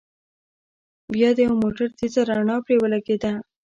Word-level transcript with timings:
بيا 1.13 1.29
د 1.35 1.39
يوه 1.45 1.55
موټر 1.63 1.87
تېزه 1.97 2.21
رڼا 2.29 2.57
پرې 2.65 2.75
ولګېده. 2.79 3.31